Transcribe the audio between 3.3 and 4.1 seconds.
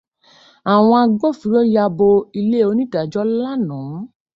lánàá.